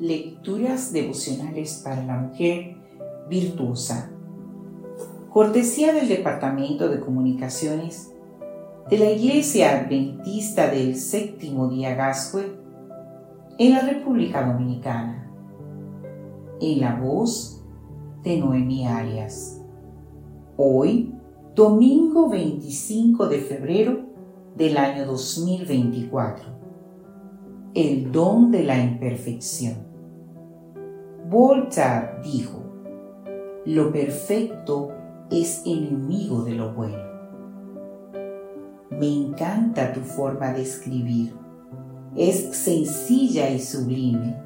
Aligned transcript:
Lecturas 0.00 0.92
devocionales 0.92 1.80
para 1.82 2.04
la 2.04 2.18
mujer 2.18 2.76
virtuosa. 3.30 4.10
Cortesía 5.30 5.94
del 5.94 6.06
Departamento 6.06 6.90
de 6.90 7.00
Comunicaciones 7.00 8.12
de 8.90 8.98
la 8.98 9.10
Iglesia 9.10 9.80
Adventista 9.80 10.68
del 10.70 10.96
Séptimo 10.96 11.68
Día 11.68 11.94
Gascue 11.94 12.58
en 13.58 13.72
la 13.72 13.80
República 13.80 14.46
Dominicana. 14.46 15.32
En 16.60 16.80
la 16.80 16.96
voz 16.96 17.64
de 18.22 18.36
Noemi 18.36 18.86
Arias. 18.86 19.62
Hoy, 20.58 21.14
domingo 21.54 22.28
25 22.28 23.28
de 23.28 23.38
febrero 23.38 24.00
del 24.56 24.76
año 24.76 25.06
2024 25.06 26.65
el 27.76 28.10
don 28.10 28.50
de 28.50 28.64
la 28.64 28.82
imperfección. 28.82 29.74
Voltaire 31.28 32.22
dijo, 32.24 32.62
lo 33.66 33.92
perfecto 33.92 34.94
es 35.30 35.60
enemigo 35.66 36.42
de 36.42 36.54
lo 36.54 36.72
bueno. 36.72 36.96
Me 38.92 39.12
encanta 39.12 39.92
tu 39.92 40.00
forma 40.00 40.54
de 40.54 40.62
escribir. 40.62 41.34
Es 42.16 42.56
sencilla 42.56 43.50
y 43.50 43.60
sublime. 43.60 44.40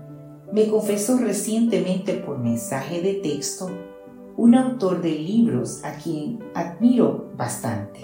Me 0.53 0.67
confesó 0.67 1.17
recientemente 1.19 2.15
por 2.15 2.37
mensaje 2.37 3.01
de 3.01 3.15
texto 3.15 3.71
un 4.37 4.57
autor 4.57 5.03
de 5.03 5.11
libros 5.11 5.85
a 5.85 5.93
quien 5.93 6.41
admiro 6.53 7.31
bastante. 7.37 8.01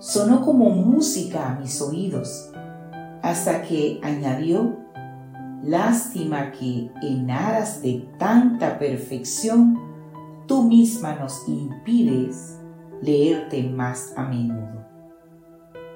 Sonó 0.00 0.44
como 0.44 0.70
música 0.70 1.52
a 1.52 1.60
mis 1.60 1.80
oídos 1.80 2.50
hasta 3.28 3.60
que 3.60 4.00
añadió, 4.02 4.78
lástima 5.62 6.50
que 6.50 6.90
en 7.02 7.30
aras 7.30 7.82
de 7.82 8.08
tanta 8.18 8.78
perfección 8.78 9.78
tú 10.46 10.62
misma 10.62 11.14
nos 11.16 11.46
impides 11.46 12.58
leerte 13.02 13.64
más 13.64 14.14
a 14.16 14.24
menudo. 14.24 14.82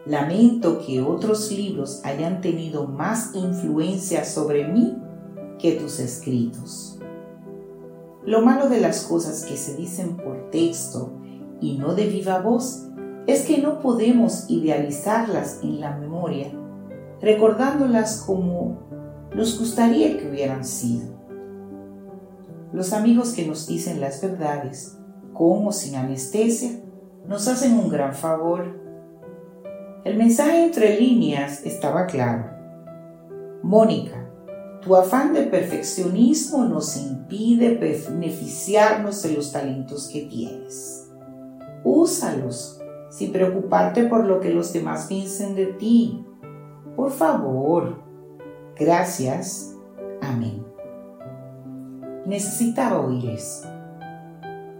Lamento 0.04 0.78
que 0.84 1.00
otros 1.00 1.50
libros 1.50 2.02
hayan 2.04 2.42
tenido 2.42 2.86
más 2.86 3.34
influencia 3.34 4.26
sobre 4.26 4.68
mí 4.68 4.94
que 5.58 5.72
tus 5.72 6.00
escritos. 6.00 6.98
Lo 8.26 8.42
malo 8.42 8.68
de 8.68 8.78
las 8.78 9.04
cosas 9.04 9.46
que 9.46 9.56
se 9.56 9.74
dicen 9.74 10.18
por 10.18 10.50
texto 10.50 11.14
y 11.62 11.78
no 11.78 11.94
de 11.94 12.08
viva 12.08 12.42
voz 12.42 12.88
es 13.26 13.46
que 13.46 13.56
no 13.56 13.80
podemos 13.80 14.50
idealizarlas 14.50 15.60
en 15.62 15.80
la 15.80 15.96
memoria 15.96 16.52
recordándolas 17.22 18.22
como 18.26 18.80
nos 19.34 19.58
gustaría 19.58 20.18
que 20.18 20.28
hubieran 20.28 20.64
sido. 20.64 21.12
Los 22.72 22.92
amigos 22.92 23.32
que 23.32 23.46
nos 23.46 23.66
dicen 23.66 24.00
las 24.00 24.20
verdades, 24.20 24.98
como 25.32 25.72
sin 25.72 25.94
anestesia, 25.94 26.80
nos 27.26 27.46
hacen 27.48 27.78
un 27.78 27.88
gran 27.88 28.14
favor. 28.14 28.80
El 30.04 30.16
mensaje 30.16 30.64
entre 30.64 30.98
líneas 30.98 31.64
estaba 31.64 32.06
claro. 32.06 32.50
Mónica, 33.62 34.28
tu 34.82 34.96
afán 34.96 35.32
de 35.32 35.42
perfeccionismo 35.42 36.64
nos 36.64 36.96
impide 36.96 37.76
beneficiarnos 37.76 39.22
de 39.22 39.32
los 39.32 39.52
talentos 39.52 40.08
que 40.08 40.22
tienes. 40.22 41.08
Úsalos 41.84 42.80
sin 43.10 43.30
preocuparte 43.30 44.04
por 44.04 44.26
lo 44.26 44.40
que 44.40 44.50
los 44.50 44.72
demás 44.72 45.06
piensen 45.06 45.54
de 45.54 45.66
ti. 45.66 46.26
Por 46.96 47.10
favor. 47.10 48.02
Gracias. 48.76 49.76
Amén. 50.20 50.64
Necesitaba 52.26 53.00
oír 53.00 53.30
eso, 53.30 53.68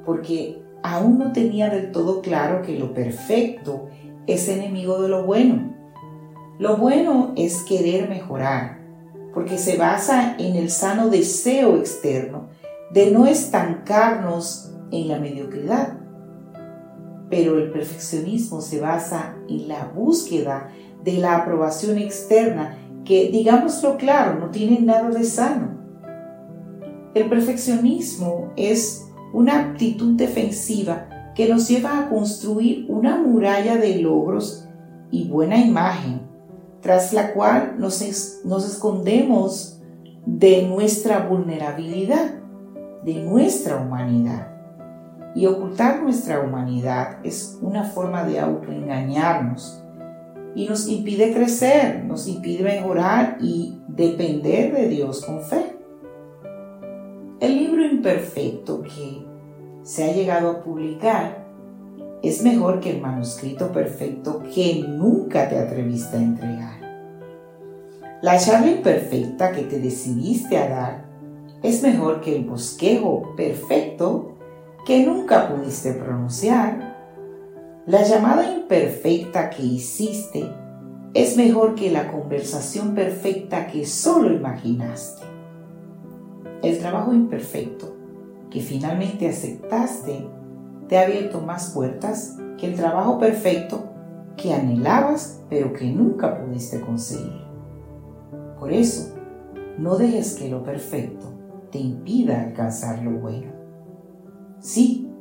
porque 0.06 0.62
aún 0.82 1.18
no 1.18 1.32
tenía 1.32 1.68
del 1.70 1.90
todo 1.90 2.22
claro 2.22 2.62
que 2.62 2.78
lo 2.78 2.94
perfecto 2.94 3.88
es 4.26 4.48
enemigo 4.48 5.02
de 5.02 5.08
lo 5.08 5.24
bueno. 5.24 5.74
Lo 6.58 6.76
bueno 6.76 7.32
es 7.36 7.64
querer 7.64 8.08
mejorar, 8.08 8.78
porque 9.34 9.58
se 9.58 9.76
basa 9.76 10.36
en 10.38 10.56
el 10.56 10.70
sano 10.70 11.08
deseo 11.08 11.76
externo 11.76 12.48
de 12.92 13.10
no 13.10 13.26
estancarnos 13.26 14.72
en 14.90 15.08
la 15.08 15.18
mediocridad. 15.18 15.98
Pero 17.30 17.58
el 17.58 17.72
perfeccionismo 17.72 18.60
se 18.60 18.80
basa 18.80 19.36
en 19.48 19.66
la 19.66 19.86
búsqueda 19.86 20.68
de 21.04 21.14
la 21.14 21.36
aprobación 21.36 21.98
externa, 21.98 22.78
que, 23.04 23.30
digámoslo 23.30 23.96
claro, 23.96 24.38
no 24.38 24.50
tiene 24.50 24.80
nada 24.80 25.10
de 25.10 25.24
sano. 25.24 25.78
El 27.14 27.28
perfeccionismo 27.28 28.52
es 28.56 29.06
una 29.32 29.58
actitud 29.60 30.16
defensiva 30.16 31.08
que 31.34 31.48
nos 31.48 31.68
lleva 31.68 31.98
a 31.98 32.08
construir 32.08 32.86
una 32.88 33.16
muralla 33.16 33.76
de 33.76 33.96
logros 33.98 34.66
y 35.10 35.28
buena 35.28 35.58
imagen, 35.58 36.22
tras 36.80 37.12
la 37.12 37.32
cual 37.32 37.76
nos, 37.78 38.02
nos 38.44 38.66
escondemos 38.66 39.80
de 40.26 40.66
nuestra 40.66 41.26
vulnerabilidad, 41.26 42.34
de 43.04 43.14
nuestra 43.22 43.76
humanidad. 43.76 44.48
Y 45.34 45.46
ocultar 45.46 46.02
nuestra 46.02 46.40
humanidad 46.40 47.18
es 47.24 47.58
una 47.62 47.84
forma 47.84 48.24
de 48.24 48.38
autoengañarnos 48.38 49.82
y 50.54 50.68
nos 50.68 50.88
impide 50.88 51.32
crecer, 51.32 52.04
nos 52.04 52.28
impide 52.28 52.62
mejorar 52.62 53.38
y 53.40 53.78
depender 53.88 54.74
de 54.74 54.88
Dios 54.88 55.24
con 55.24 55.42
fe. 55.42 55.76
El 57.40 57.56
libro 57.56 57.84
imperfecto 57.84 58.82
que 58.82 59.24
se 59.82 60.04
ha 60.04 60.12
llegado 60.12 60.50
a 60.50 60.62
publicar 60.62 61.46
es 62.22 62.42
mejor 62.42 62.80
que 62.80 62.90
el 62.90 63.00
manuscrito 63.00 63.72
perfecto 63.72 64.42
que 64.54 64.84
nunca 64.86 65.48
te 65.48 65.58
atreviste 65.58 66.16
a 66.16 66.22
entregar. 66.22 66.80
La 68.22 68.38
charla 68.38 68.70
imperfecta 68.70 69.50
que 69.50 69.62
te 69.62 69.80
decidiste 69.80 70.56
a 70.56 70.68
dar 70.68 71.04
es 71.62 71.82
mejor 71.82 72.20
que 72.20 72.36
el 72.36 72.44
bosquejo 72.44 73.34
perfecto 73.36 74.36
que 74.86 75.04
nunca 75.04 75.48
pudiste 75.48 75.92
pronunciar 75.94 76.91
la 77.86 78.04
llamada 78.04 78.52
imperfecta 78.52 79.50
que 79.50 79.64
hiciste 79.64 80.48
es 81.14 81.36
mejor 81.36 81.74
que 81.74 81.90
la 81.90 82.12
conversación 82.12 82.94
perfecta 82.94 83.66
que 83.66 83.84
solo 83.86 84.32
imaginaste. 84.32 85.24
El 86.62 86.78
trabajo 86.78 87.12
imperfecto 87.12 87.96
que 88.50 88.60
finalmente 88.60 89.28
aceptaste 89.28 90.28
te 90.88 90.96
ha 90.96 91.02
abierto 91.02 91.40
más 91.40 91.70
puertas 91.70 92.36
que 92.56 92.68
el 92.68 92.76
trabajo 92.76 93.18
perfecto 93.18 93.90
que 94.36 94.54
anhelabas 94.54 95.42
pero 95.50 95.72
que 95.72 95.90
nunca 95.90 96.40
pudiste 96.40 96.80
conseguir. 96.80 97.42
Por 98.60 98.72
eso, 98.72 99.16
no 99.76 99.96
dejes 99.96 100.34
que 100.34 100.48
lo 100.48 100.62
perfecto 100.62 101.26
te 101.72 101.78
impida 101.78 102.42
alcanzar 102.42 103.02
lo 103.02 103.10
bueno. 103.18 103.50
Sí, 104.60 105.11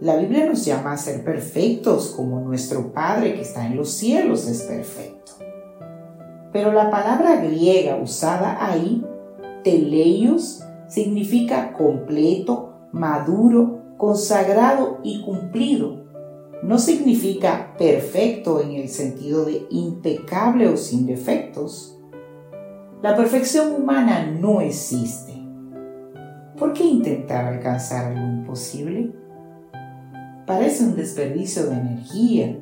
la 0.00 0.16
Biblia 0.16 0.46
nos 0.46 0.64
llama 0.64 0.92
a 0.92 0.96
ser 0.96 1.24
perfectos 1.24 2.14
como 2.16 2.40
nuestro 2.40 2.92
Padre 2.92 3.34
que 3.34 3.42
está 3.42 3.66
en 3.66 3.76
los 3.76 3.90
cielos 3.90 4.48
es 4.48 4.62
perfecto. 4.62 5.32
Pero 6.52 6.72
la 6.72 6.90
palabra 6.90 7.36
griega 7.36 7.96
usada 7.96 8.66
ahí, 8.66 9.04
teleios, 9.62 10.64
significa 10.88 11.74
completo, 11.74 12.88
maduro, 12.92 13.82
consagrado 13.98 15.00
y 15.02 15.22
cumplido. 15.22 16.06
No 16.62 16.78
significa 16.78 17.74
perfecto 17.78 18.60
en 18.60 18.72
el 18.72 18.88
sentido 18.88 19.44
de 19.44 19.66
impecable 19.70 20.68
o 20.68 20.76
sin 20.76 21.06
defectos. 21.06 21.98
La 23.02 23.16
perfección 23.16 23.74
humana 23.74 24.26
no 24.26 24.62
existe. 24.62 25.34
¿Por 26.58 26.72
qué 26.72 26.84
intentar 26.84 27.46
alcanzar 27.46 28.12
algo 28.12 28.26
imposible? 28.26 29.20
Parece 30.50 30.82
un 30.82 30.96
desperdicio 30.96 31.66
de 31.66 31.76
energía. 31.76 32.58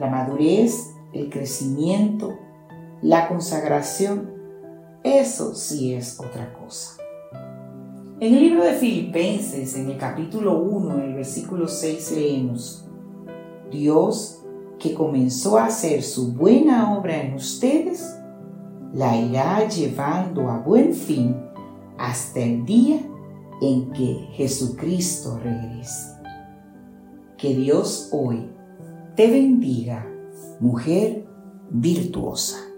La 0.00 0.08
madurez, 0.08 0.94
el 1.12 1.28
crecimiento, 1.28 2.38
la 3.02 3.28
consagración, 3.28 4.30
eso 5.04 5.54
sí 5.54 5.92
es 5.92 6.18
otra 6.18 6.54
cosa. 6.54 6.96
En 8.18 8.32
el 8.32 8.40
libro 8.40 8.64
de 8.64 8.72
Filipenses, 8.72 9.76
en 9.76 9.90
el 9.90 9.98
capítulo 9.98 10.58
1, 10.62 10.94
en 10.94 11.00
el 11.02 11.14
versículo 11.16 11.68
6, 11.68 12.12
leemos, 12.12 12.88
Dios 13.70 14.42
que 14.78 14.94
comenzó 14.94 15.58
a 15.58 15.66
hacer 15.66 16.02
su 16.02 16.32
buena 16.32 16.96
obra 16.96 17.20
en 17.20 17.34
ustedes, 17.34 18.16
la 18.94 19.18
irá 19.18 19.68
llevando 19.68 20.48
a 20.48 20.60
buen 20.60 20.94
fin 20.94 21.36
hasta 21.98 22.40
el 22.40 22.64
día 22.64 23.02
en 23.60 23.92
que 23.92 24.28
Jesucristo 24.32 25.38
regrese. 25.38 26.21
Que 27.42 27.56
Dios 27.56 28.08
hoy 28.12 28.48
te 29.16 29.28
bendiga, 29.28 30.06
mujer 30.60 31.24
virtuosa. 31.70 32.71